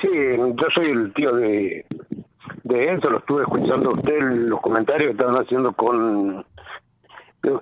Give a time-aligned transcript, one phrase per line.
[0.00, 1.84] Sí, yo soy el tío de,
[2.64, 6.44] de Enzo, lo estuve escuchando usted los comentarios que estaban haciendo con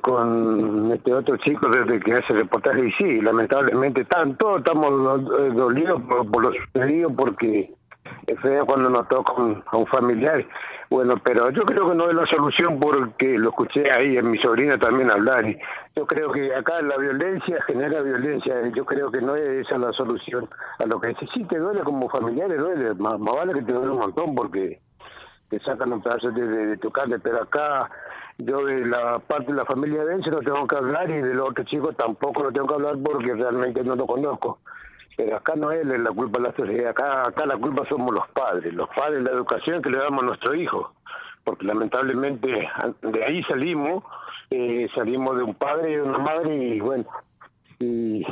[0.00, 2.86] con este otro chico desde que hace reportaje.
[2.86, 7.70] Y sí, lamentablemente están, todos estamos eh, dolidos por, por lo sucedido porque
[8.26, 9.32] es feo cuando nos toca
[9.66, 10.44] a un familiar.
[10.90, 14.38] Bueno, pero yo creo que no es la solución porque lo escuché ahí en mi
[14.38, 15.44] sobrina también hablar.
[15.96, 18.54] Yo creo que acá la violencia genera violencia.
[18.74, 20.48] Yo creo que no es esa la solución
[20.78, 21.14] a lo que.
[21.34, 22.94] Sí, te duele como familiar, te duele.
[22.94, 24.80] Más, vale que te duele un montón porque
[25.48, 27.18] te sacan un pedazo de, de, tu carne.
[27.18, 27.90] Pero acá
[28.38, 31.40] yo de la parte de la familia de él no tengo que hablar y del
[31.40, 34.58] otro chico tampoco lo tengo que hablar porque realmente no lo conozco.
[35.16, 38.26] Pero acá no es la culpa de la sociedad, acá, acá la culpa somos los
[38.30, 40.92] padres, los padres, la educación que le damos a nuestro hijo,
[41.44, 42.68] porque lamentablemente
[43.02, 44.02] de ahí salimos,
[44.50, 47.04] eh, salimos de un padre y de una madre y bueno,
[47.78, 48.26] y,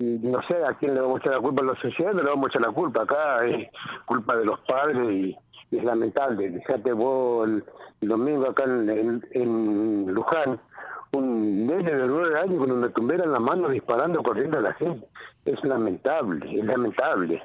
[0.00, 2.28] no sé a quién le vamos a echar la culpa a la sociedad, no le
[2.28, 3.68] vamos a echar la culpa, acá es
[4.04, 5.36] culpa de los padres y,
[5.70, 7.64] es lamentable, fíjate vos el,
[8.08, 10.60] domingo acá en, en Luján,
[11.12, 14.72] un nene de nueve años con una tumbera en la mano disparando corriendo a la
[14.74, 15.06] gente.
[15.52, 17.42] Es lamentable, es lamentable.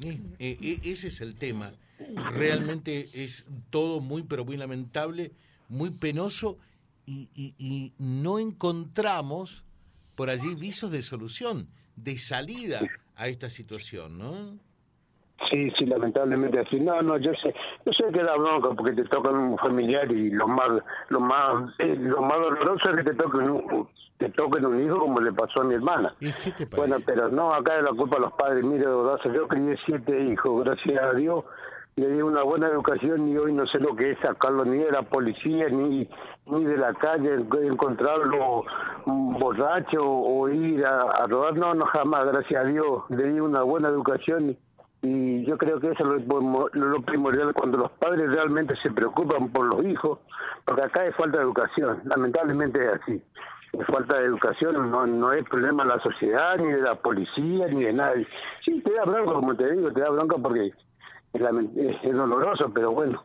[0.00, 1.72] Eh, eh, ese es el tema.
[2.34, 5.32] Realmente es todo muy, pero muy lamentable,
[5.68, 6.58] muy penoso
[7.06, 9.64] y, y no encontramos
[10.14, 12.82] por allí visos de solución, de salida
[13.16, 14.58] a esta situación, ¿no?
[15.52, 16.80] Sí, sí, lamentablemente así.
[16.80, 20.30] No, no, yo sé, yo sé que da bronca porque te tocan un familiar y
[20.30, 24.64] lo más, lo más, eh, lo más doloroso es que te toquen un, te toquen
[24.64, 26.14] un hijo como le pasó a mi hermana.
[26.20, 28.64] ¿Y qué te Bueno, pero no, acá es la culpa de los padres.
[28.64, 31.44] Mire, yo crié siete hijos, gracias a Dios
[31.96, 34.90] le di una buena educación y hoy no sé lo que es sacarlo ni de
[34.90, 36.08] la policía ni
[36.46, 38.64] ni de la calle encontrarlo
[39.04, 43.62] borracho o ir a, a robar no no jamás gracias a Dios le di una
[43.62, 44.58] buena educación y
[45.42, 49.66] y yo creo que eso es lo, primordial cuando los padres realmente se preocupan por
[49.66, 50.20] los hijos,
[50.64, 53.22] porque acá hay falta de educación, lamentablemente es así.
[53.72, 57.66] Es falta de educación no, no es problema de la sociedad, ni de la policía,
[57.68, 58.26] ni de nadie.
[58.64, 60.66] Sí, te da bronca, como te digo, te da bronca porque
[61.32, 61.42] es,
[62.04, 63.24] es doloroso, pero bueno,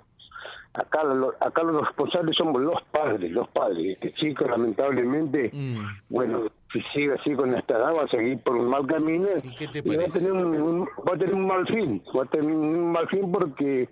[0.74, 1.02] acá
[1.42, 3.96] acá los responsables somos los padres, los padres.
[3.96, 5.86] Este chico lamentablemente, mm.
[6.10, 6.46] bueno,
[6.82, 10.04] si sigue así con esta edad va a seguir por un mal camino y, va
[10.04, 13.32] a tener un, va a tener un mal fin, va a tener un mal fin
[13.32, 13.90] porque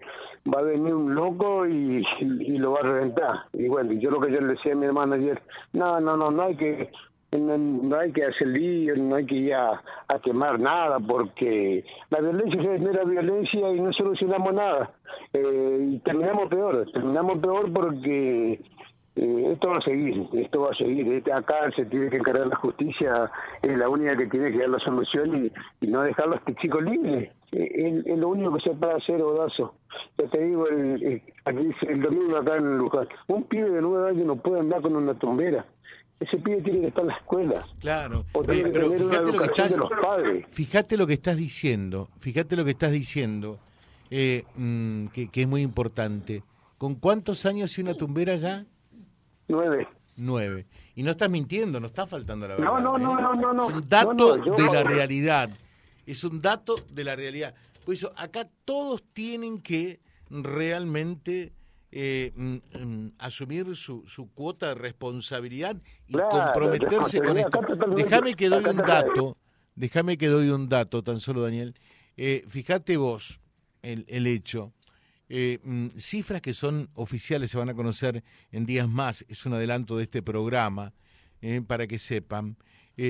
[0.53, 3.35] va a venir un loco y, y lo va a reventar.
[3.53, 5.41] Y bueno, yo lo que yo le decía a mi hermana ayer,
[5.73, 6.91] no, no, no, no hay que
[7.37, 9.81] no, hay que hacer lío, no hay que ir a,
[10.23, 14.91] quemar nada, porque la violencia genera violencia y no solucionamos nada.
[15.33, 18.59] Eh, y terminamos peor, terminamos peor porque
[19.15, 21.07] eh, esto va a seguir, esto va a seguir.
[21.13, 23.31] Este, acá se tiene que encargar la justicia,
[23.61, 26.81] es la única que tiene que dar la solución y, no dejarlo a este chico
[26.81, 27.31] libre.
[27.51, 29.75] Eh, es, lo único que se puede hacer, Odazo.
[30.17, 34.35] Ya te digo, el, el, domingo acá en Luján, un pibe de nueve años no
[34.35, 35.65] puede andar con una tumbera
[36.19, 37.67] ese pibe tiene que estar en la escuela.
[37.79, 39.73] Claro, pero fíjate lo, que estás,
[40.51, 43.59] fíjate lo que estás diciendo, fíjate lo que estás diciendo,
[44.09, 46.43] eh, mm, que, es muy importante.
[46.77, 48.65] ¿Con cuántos años y una tumbera ya?
[49.47, 49.87] Nueve.
[50.17, 50.65] Nueve.
[50.95, 52.71] Y no estás mintiendo, no está faltando la verdad.
[52.71, 53.37] No, no, no, ¿eh?
[53.37, 55.49] no, no, Es un dato de la realidad.
[56.05, 57.53] Es un dato de la realidad.
[57.83, 61.53] Por eso, acá todos tienen que realmente
[61.91, 67.61] eh, mm, mm, asumir su, su, cuota de responsabilidad y comprometerse con esto.
[67.95, 69.37] Déjame que doy un dato,
[69.75, 71.75] déjame que doy un dato tan solo, Daniel.
[72.17, 73.39] Eh, fíjate vos
[73.81, 74.73] el, el hecho.
[75.29, 79.53] Eh, mm, cifras que son oficiales se van a conocer en días más, es un
[79.53, 80.93] adelanto de este programa,
[81.41, 82.57] eh, para que sepan.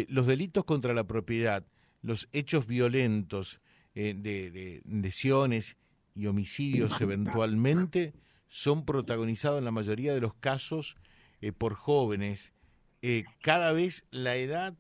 [0.08, 1.64] los delitos contra la propiedad,
[2.02, 3.60] los hechos violentos
[3.94, 5.78] de, de lesiones
[6.16, 8.14] y homicidios eventualmente,
[8.48, 10.96] son protagonizados en la mayoría de los casos
[11.42, 12.54] eh, por jóvenes.
[13.02, 14.76] Eh, cada vez la edad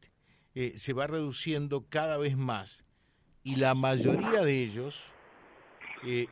[0.55, 2.85] eh, se va reduciendo cada vez más
[3.43, 4.99] y la mayoría de ellos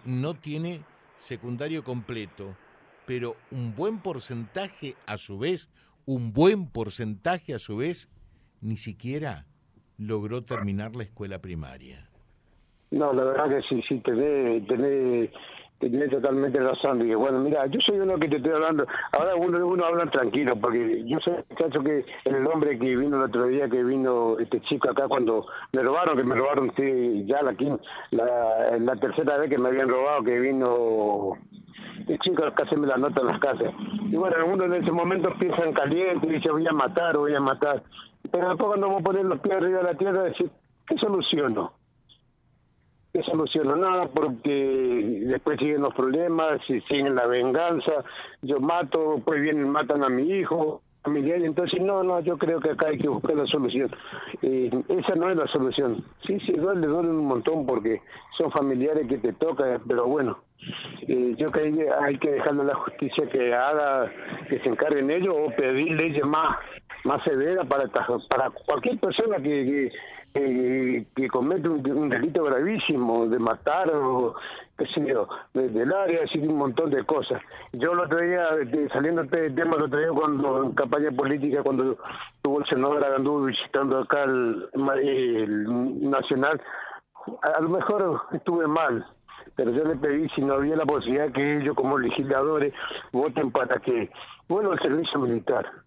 [0.06, 0.81] no tiene
[1.24, 2.56] secundario completo,
[3.06, 5.70] pero un buen porcentaje a su vez,
[6.06, 8.10] un buen porcentaje a su vez,
[8.62, 9.46] ni siquiera
[9.98, 12.10] logró terminar la escuela primaria.
[12.92, 15.31] No, la verdad que sí, sí, tenés,
[15.89, 17.00] tiene totalmente razón.
[17.00, 18.85] Dije, bueno, mira, yo soy uno que te estoy hablando.
[19.12, 23.18] Ahora uno, uno habla tranquilo, porque yo soy el caso que el hombre que vino
[23.18, 27.25] el otro día, que vino este chico acá cuando me robaron, que me robaron sí,
[27.25, 27.56] ya la,
[28.12, 31.38] la, la tercera vez que me habían robado, que vino
[32.07, 33.74] el chico casi me la nota en las casas.
[34.12, 37.33] Y bueno, uno en ese momento piensa en caliente y dice, voy a matar, voy
[37.33, 37.83] a matar.
[38.31, 40.50] Pero después cuando vamos a poner los pies arriba de la tierra, decir,
[40.88, 41.74] ¿qué soluciono?
[43.21, 48.04] Soluciono nada porque después siguen los problemas, siguen la venganza,
[48.42, 52.71] yo mato, pues vienen, matan a mi hijo, familiar, entonces no, no, yo creo que
[52.71, 53.92] acá hay que buscar la solución.
[54.42, 56.04] Eh, esa no es la solución.
[56.25, 58.01] Sí, sí, duele, duele un montón porque
[58.38, 60.39] son familiares que te tocan, pero bueno,
[61.07, 64.12] eh, yo creo que hay que dejarle a la justicia que haga,
[64.50, 66.57] que se encargue en ello o pedir leyes más
[67.03, 67.88] más severas para
[68.29, 69.91] para cualquier persona que,
[70.33, 74.35] que, comete un, delito gravísimo de matar o
[74.77, 77.41] qué sé yo, del área, decir un montón de cosas.
[77.73, 78.47] Yo lo traía,
[78.91, 81.97] saliendo de este tema, lo traía cuando en campaña política, cuando
[82.41, 84.67] tuvo el senador anduvo visitando acá el,
[85.03, 86.59] el Nacional,
[87.41, 89.05] a lo mejor estuve mal,
[89.55, 92.73] pero yo le pedí si no había la posibilidad que ellos como legisladores
[93.11, 94.09] voten para que
[94.47, 95.82] vuelva el servicio militar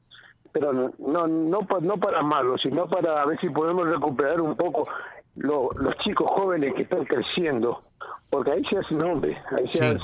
[0.58, 4.88] pero no no no, para malo sino para ver si podemos recuperar un poco
[5.34, 7.82] los chicos jóvenes que están creciendo
[8.30, 9.98] porque ahí se hace nombre ahí se,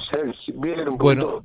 [0.55, 1.45] viene un bueno